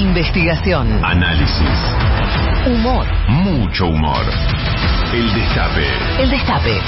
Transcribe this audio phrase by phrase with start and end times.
[0.00, 1.04] Investigación.
[1.04, 1.78] Análisis.
[2.66, 3.06] Humor.
[3.28, 4.24] Mucho humor.
[5.12, 6.22] El Destape.
[6.22, 6.80] El Destape.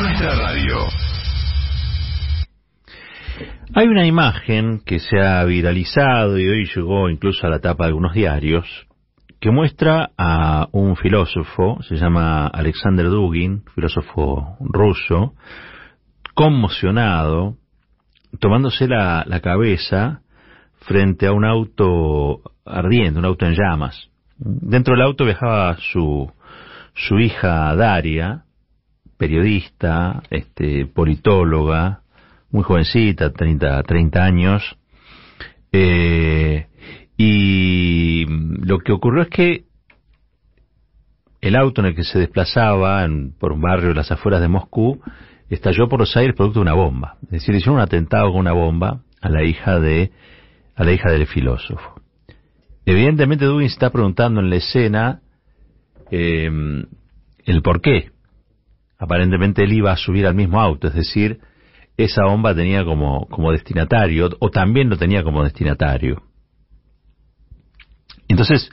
[0.00, 0.86] Nuestra radio.
[3.74, 7.88] Hay una imagen que se ha viralizado y hoy llegó incluso a la tapa de
[7.88, 8.64] algunos diarios
[9.38, 15.34] que muestra a un filósofo, se llama Alexander Dugin, filósofo ruso,
[16.34, 17.58] conmocionado,
[18.40, 20.22] tomándose la, la cabeza
[20.88, 24.08] frente a un auto ardiente, un auto en llamas.
[24.38, 26.32] Dentro del auto viajaba su,
[26.94, 28.44] su hija Daria,
[29.18, 32.00] periodista, este, politóloga,
[32.50, 34.78] muy jovencita, 30, 30 años,
[35.72, 36.68] eh,
[37.18, 38.24] y
[38.64, 39.64] lo que ocurrió es que
[41.42, 44.48] el auto en el que se desplazaba en, por un barrio de las afueras de
[44.48, 45.02] Moscú
[45.50, 47.18] estalló por los aires producto de una bomba.
[47.24, 50.12] Es decir, hicieron un atentado con una bomba a la hija de
[50.78, 52.00] a la hija del filósofo.
[52.86, 55.20] Evidentemente Dugin está preguntando en la escena
[56.10, 56.48] eh,
[57.44, 58.12] el por qué.
[58.96, 61.40] Aparentemente él iba a subir al mismo auto, es decir,
[61.96, 66.22] esa bomba tenía como, como destinatario, o también lo tenía como destinatario.
[68.28, 68.70] Entonces,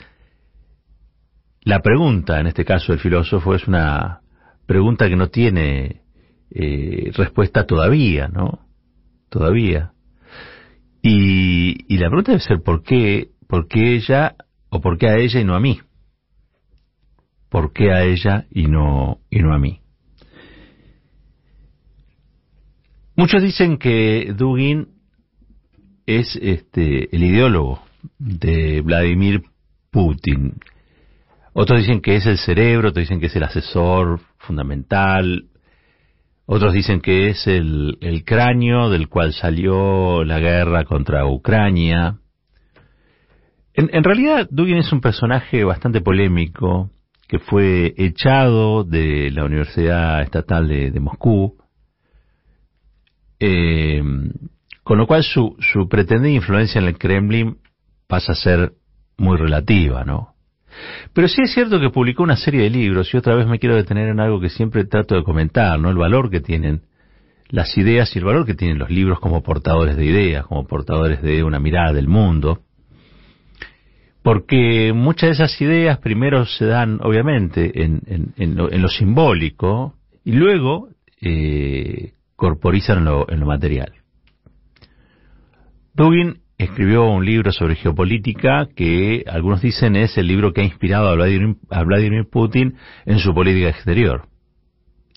[1.61, 4.22] la pregunta, en este caso del filósofo, es una
[4.67, 6.03] pregunta que no tiene
[6.52, 8.59] eh, respuesta todavía, ¿no?
[9.30, 9.95] Todavía.
[11.08, 14.36] Y, y la pregunta debe ser ¿por qué, por qué ella
[14.70, 15.80] o por qué a ella y no a mí?
[17.48, 19.81] ¿Por qué a ella y no, y no a mí?
[23.16, 24.88] Muchos dicen que Dugin
[26.08, 27.83] es este, el ideólogo
[28.17, 29.44] de Vladimir
[29.92, 30.56] Putin.
[31.53, 35.50] Otros dicen que es el cerebro, otros dicen que es el asesor fundamental,
[36.46, 42.20] otros dicen que es el, cráneo del cual salió la guerra contra Ucrania.
[43.74, 46.92] En, realidad, Dugin es un personaje bastante polémico
[47.28, 51.58] que fue echado de la Universidad Estatal de, de Moscú,
[53.39, 54.02] eh,
[54.84, 57.58] con lo cual su, su pretendida influencia en el Kremlin
[58.08, 58.73] pasa a ser
[59.17, 60.35] muy relativa, ¿no?
[61.13, 63.75] Pero sí es cierto que publicó una serie de libros y otra vez me quiero
[63.75, 65.89] detener en algo que siempre trato de comentar, ¿no?
[65.89, 66.81] El valor que tienen
[67.49, 71.21] las ideas y el valor que tienen los libros como portadores de ideas, como portadores
[71.21, 72.61] de una mirada del mundo.
[74.23, 78.89] Porque muchas de esas ideas primero se dan, obviamente, en, en, en, lo, en lo,
[78.89, 79.93] simbólico
[80.23, 80.89] y luego
[81.21, 83.93] eh, corporizan lo, en lo material.
[85.93, 91.10] Dugin escribió un libro sobre geopolítica que algunos dicen es el libro que ha inspirado
[91.10, 94.27] a Vladimir, Putin en su política exterior.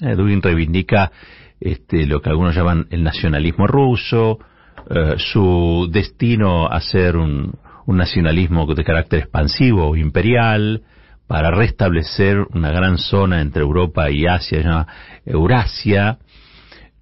[0.00, 1.10] Eh, reivindica
[1.60, 4.38] este, lo que algunos llaman el nacionalismo ruso,
[4.91, 10.82] eh, su destino a ser un, un, nacionalismo de carácter expansivo o imperial,
[11.28, 14.87] para restablecer una gran zona entre Europa y Asia, llamada
[15.26, 16.19] Eurasia,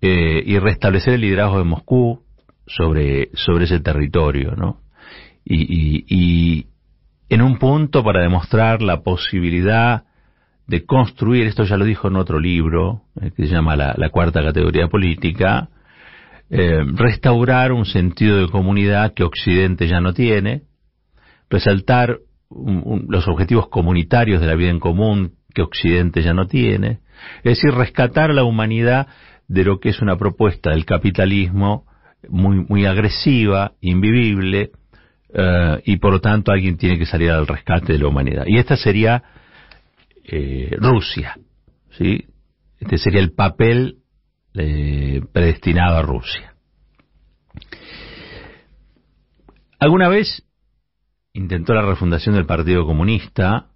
[0.03, 2.26] eh, y restablecer el liderazgo de Moscú,
[2.67, 4.81] sobre, sobre ese territorio, ¿no?
[5.45, 6.67] Y,
[7.29, 10.05] en un punto para demostrar la posibilidad
[10.67, 14.43] de construir, esto ya lo dijo en otro libro, eh, que se llama La, Cuarta
[14.43, 15.69] Categoría Política,
[16.51, 20.63] eh, restaurar un sentido de comunidad que Occidente ya no tiene,
[21.51, 27.01] resaltar un, los objetivos comunitarios de la vida en común que Occidente ya no tiene,
[27.39, 29.09] es decir, rescatar la humanidad
[29.49, 31.86] de lo que es una propuesta del capitalismo
[32.29, 34.71] muy, muy agresiva, invivible,
[35.31, 38.45] uh, y por lo tanto alguien tiene que salir al rescate de la humanidad.
[38.47, 39.23] Y esta sería
[40.25, 41.39] eh, Rusia,
[41.97, 42.27] ¿sí?
[42.79, 43.99] Este sería el papel
[44.55, 46.55] eh, predestinado a Rusia.
[49.79, 50.43] Alguna vez
[51.33, 53.69] intentó la refundación del Partido Comunista,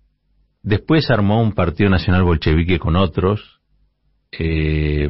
[0.62, 3.59] después armó un Partido Nacional Bolchevique con otros,
[4.32, 5.08] eh,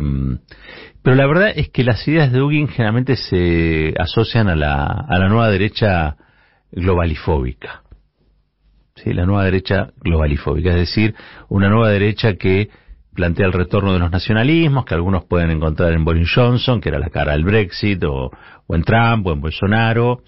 [1.03, 5.19] pero la verdad es que las ideas de Dugin generalmente se asocian a la, a
[5.19, 6.17] la nueva derecha
[6.73, 7.83] globalifóbica.
[8.97, 9.13] ¿Sí?
[9.15, 11.15] La nueva derecha globalifóbica, es decir,
[11.49, 12.69] una nueva derecha que
[13.15, 16.99] plantea el retorno de los nacionalismos, que algunos pueden encontrar en Boris Johnson, que era
[16.99, 18.31] la cara del Brexit, o,
[18.69, 20.23] en Trump, o en Bolsonaro,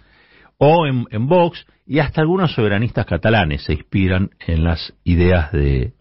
[0.56, 5.92] o en Vox, y hasta algunos soberanistas catalanes se inspiran en las ideas de,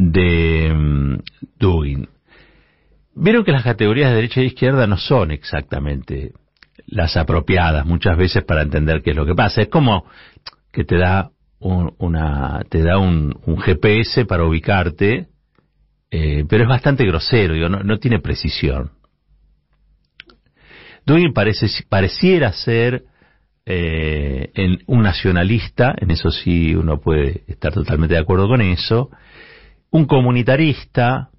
[0.00, 1.18] de um,
[1.58, 2.08] Dugin.
[3.14, 6.32] Vieron que las categorías de derecha e izquierda no son exactamente
[6.86, 9.60] las apropiadas muchas veces para entender qué es lo que pasa.
[9.60, 10.06] Es como
[10.72, 15.26] que te da un, una, te da un, GPS para ubicarte,
[16.10, 18.92] eh, pero es bastante grosero, digo, no, no tiene precisión.
[21.04, 23.04] Dugin parece, pareciera ser
[23.66, 29.10] eh, en un nacionalista, en eso sí uno puede estar totalmente de acuerdo con eso,
[29.90, 31.30] un comunitarista,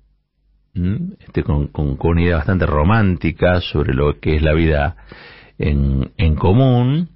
[0.73, 4.95] este, con, una idea bastante romántica sobre lo que es la vida
[5.57, 7.09] en, en común,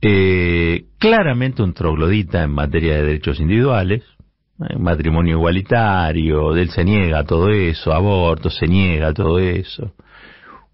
[0.00, 4.04] eh, claramente un troglodita en materia de derechos individuales,
[4.60, 9.94] eh, matrimonio igualitario, él se niega a todo eso, aborto, se niega a todo eso.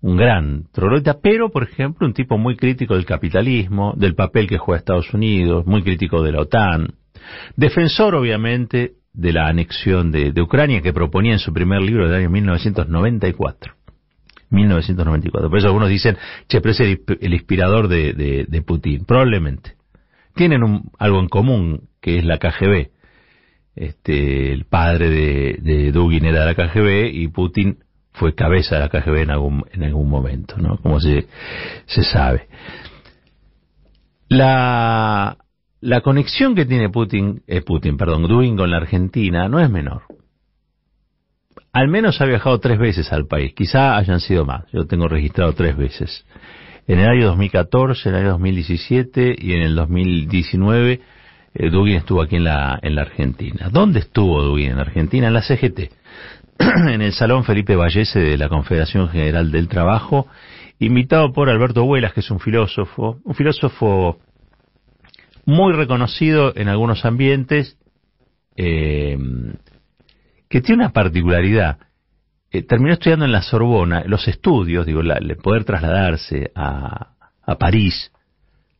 [0.00, 4.58] Un gran troglodita, pero por ejemplo un tipo muy crítico del capitalismo, del papel que
[4.58, 6.94] juega Estados Unidos, muy crítico de la OTAN,
[7.56, 12.30] defensor obviamente de la anexión de, Ucrania que proponía en su primer libro del año
[12.30, 13.74] 1994.
[14.50, 15.48] 1994.
[15.48, 16.16] Por eso algunos dicen,
[16.48, 19.04] che, pero es el, inspirador de, Putin.
[19.04, 19.76] Probablemente.
[20.34, 22.90] Tienen algo en común, que es la KGB.
[23.74, 27.78] Este, el padre de, Dugin era de la KGB y Putin
[28.12, 30.76] fue cabeza de la KGB en algún, en algún momento, ¿no?
[30.78, 31.26] Como se,
[31.86, 32.48] se sabe.
[34.28, 35.38] La,
[35.82, 40.02] la conexión que tiene Putin, eh, Putin, perdón, Dugin con la Argentina no es menor.
[41.72, 45.52] Al menos ha viajado tres veces al país, quizá hayan sido más, yo tengo registrado
[45.54, 46.24] tres veces.
[46.86, 51.00] En el año 2014, en el año 2017 y en el 2019
[51.54, 53.68] eh, Dugin estuvo aquí en la, en la Argentina.
[53.70, 55.26] ¿Dónde estuvo Dugin en Argentina?
[55.26, 55.90] En la CGT,
[56.90, 60.28] en el Salón Felipe Vallese de la Confederación General del Trabajo,
[60.78, 64.20] invitado por Alberto Huelas, que es un filósofo, un filósofo
[65.44, 67.78] muy reconocido en algunos ambientes,
[68.56, 69.16] eh,
[70.48, 71.78] que tiene una particularidad.
[72.50, 77.08] Eh, terminó estudiando en la Sorbona, los estudios, digo, el poder trasladarse a,
[77.58, 78.12] París,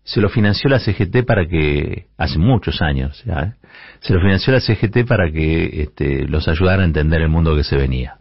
[0.03, 3.53] se lo financió la CGT para que, hace muchos años, ¿eh?
[4.01, 7.65] se lo financió la CGT para que este, los ayudara a entender el mundo que
[7.65, 8.19] se venía.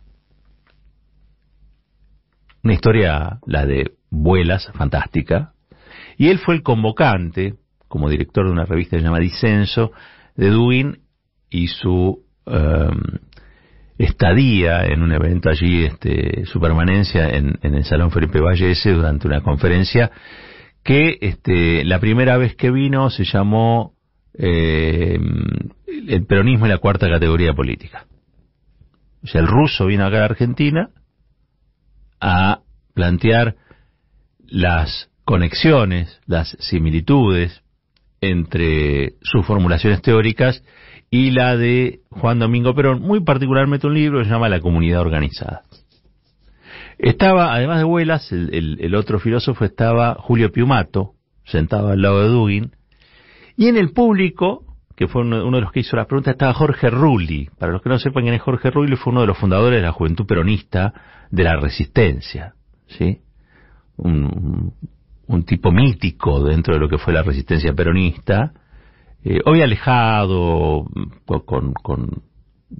[2.64, 5.54] Una historia, la de Vuelas, fantástica.
[6.18, 7.56] Y él fue el convocante
[7.92, 9.92] como director de una revista que se llama Disenso,
[10.36, 11.00] de Duin
[11.50, 13.20] y su em,
[13.98, 19.42] estadía en un evento allí, este, su permanencia en, el Salón Felipe Vallese durante una
[19.42, 20.10] conferencia
[20.84, 23.94] que este, la primera vez que vino se llamó
[24.34, 25.70] em,
[26.08, 28.06] El peronismo y la cuarta categoría política.
[29.22, 30.90] O sea, el ruso vino acá a Argentina
[32.22, 32.62] a
[32.94, 33.56] plantear
[34.48, 37.61] las conexiones, las similitudes
[38.22, 40.64] entre sus formulaciones teóricas
[41.10, 45.02] y la de Juan Domingo Perón, muy particularmente un libro que se llama La comunidad
[45.02, 45.64] organizada.
[46.98, 51.14] Estaba, además de Huelas, el, otro filósofo estaba Julio Piumato,
[51.44, 52.72] sentado al lado de Dugin,
[53.58, 54.66] y en el público,
[54.96, 57.50] que fue uno, de los que hizo la pregunta, estaba Jorge Rulli.
[57.58, 59.86] Para los que no sepan quién es Jorge Rulli, fue uno de los fundadores de
[59.86, 60.94] la Juventud Peronista
[61.32, 62.54] de la Resistencia,
[62.88, 63.22] ¿sí?
[65.32, 68.52] Un tipo mítico dentro de lo que fue la resistencia peronista,
[69.24, 70.86] eh, hoy alejado,
[71.26, 72.24] con, con,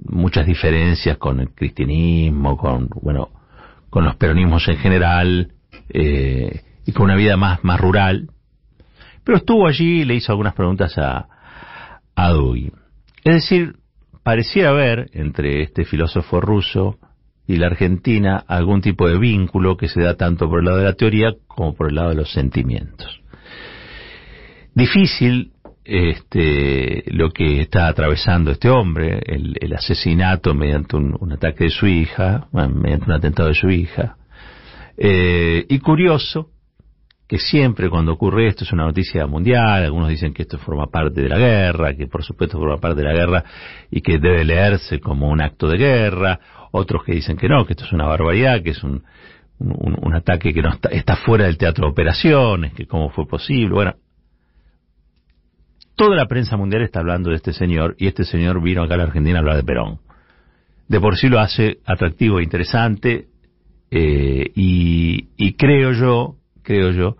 [0.08, 3.28] muchas diferencias con el cristianismo, con, bueno,
[3.90, 5.52] con los peronismos en general,
[5.90, 8.28] eh, y con una vida más, más rural,
[9.24, 11.28] pero estuvo allí y le hizo algunas preguntas a,
[12.16, 12.32] a.
[13.24, 13.76] Es decir,
[14.22, 16.98] parecía haber entre este filósofo ruso
[17.46, 20.84] y la Argentina algún tipo de vínculo que se da tanto por el lado de
[20.84, 23.20] la teoría como por el lado de los sentimientos.
[24.74, 25.52] Difícil
[25.84, 32.46] este, lo que está atravesando este hombre, el, asesinato mediante un, ataque de su hija,
[32.52, 34.16] mediante un atentado de su hija,
[34.96, 36.50] eh, y curioso
[37.26, 41.22] que siempre cuando ocurre esto es una noticia mundial, algunos dicen que esto forma parte
[41.22, 43.44] de la guerra, que por supuesto forma parte de la guerra
[43.90, 46.38] y que debe leerse como un acto de guerra,
[46.72, 49.04] otros que dicen que no, que esto es una barbaridad, que es un,
[49.60, 53.74] un, ataque que no está, está fuera del teatro de operaciones, que cómo fue posible,
[53.74, 53.94] bueno.
[55.94, 58.96] Toda la prensa mundial está hablando de este señor y este señor vino acá a
[58.96, 60.00] la Argentina a hablar de Perón.
[60.88, 63.26] De por sí lo hace atractivo e interesante
[63.90, 67.16] eh, y, y creo yo creo yo,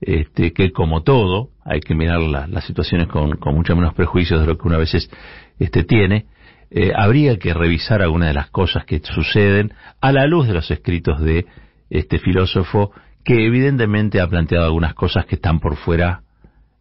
[0.00, 4.46] este, que como todo, hay que mirar las situaciones con, con mucho menos prejuicios de
[4.46, 5.10] lo que una veces
[5.58, 6.26] este, tiene,
[6.70, 10.70] eh, habría que revisar algunas de las cosas que suceden a la luz de los
[10.70, 11.46] escritos de
[11.90, 12.92] este filósofo
[13.24, 16.22] que evidentemente ha planteado algunas cosas que están por fuera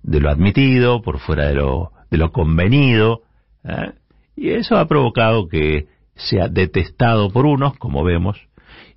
[0.04, 3.22] de lo admitido, por fuera de lo, de lo convenido,
[3.64, 3.94] ¿eh?
[4.36, 8.40] y eso ha provocado que sea detestado por unos, como vemos,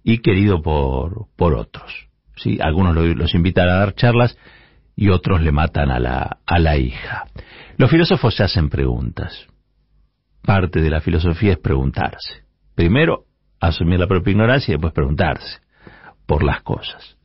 [0.05, 2.09] y querido por, por otros.
[2.37, 2.59] ¿sí?
[2.61, 4.37] Algunos los invitan a dar charlas
[4.95, 7.25] y otros le matan a la, a la hija.
[7.77, 9.47] Los filósofos se hacen preguntas.
[10.45, 12.45] Parte de la filosofía es preguntarse.
[12.75, 13.25] Primero,
[13.61, 15.61] asumir la propia ignorancia y después preguntarse
[16.27, 17.17] por las cosas.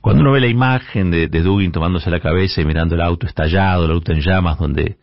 [0.00, 3.26] Cuando uno ve la imagen de, de Dugin tomándose la cabeza y mirando el auto
[3.26, 4.98] estallado, el auto en llamas donde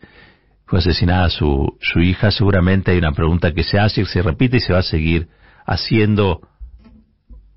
[0.64, 4.60] fue asesinada su, su hija, seguramente hay una pregunta que se hace se repite y
[4.60, 5.28] se va a seguir
[5.66, 6.40] haciendo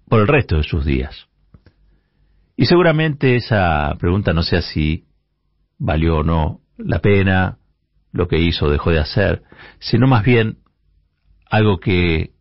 [0.09, 1.27] por el resto de sus días.
[2.57, 5.05] Y seguramente esa pregunta no sea si
[5.77, 7.57] valió o no la pena
[8.15, 9.43] lo que hizo dejó de hacer,
[9.79, 10.59] sino más bien
[11.49, 12.31] algo que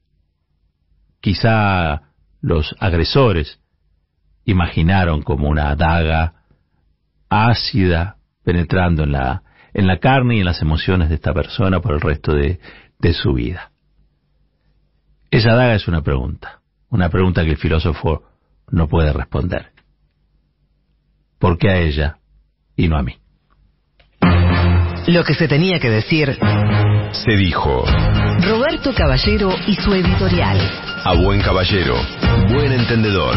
[1.20, 3.60] quizá los agresores
[4.44, 6.44] imaginaron como una daga
[7.28, 11.94] ácida penetrando en la, en la carne y en las emociones de esta persona por
[11.94, 12.60] el resto de,
[13.00, 13.72] de su vida.
[15.32, 18.22] Esa daga es una pregunta, una pregunta que el filósofo
[18.70, 19.72] no puede responder.
[21.40, 22.18] ¿Por qué a ella
[22.76, 23.23] y no a mí?
[25.06, 26.38] Lo que se tenía que decir,
[27.12, 27.84] Se dijo.
[28.40, 30.58] Roberto Caballero y su editorial.
[31.04, 31.94] A buen caballero,
[32.48, 33.36] buen entendedor.